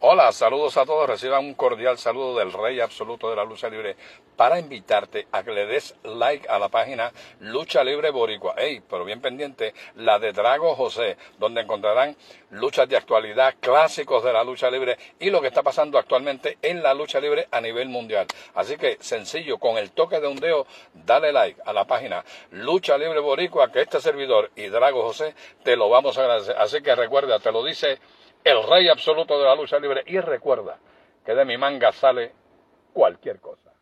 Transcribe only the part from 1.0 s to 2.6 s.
Reciban un cordial saludo del